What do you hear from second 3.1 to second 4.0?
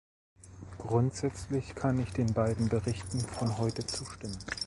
von heute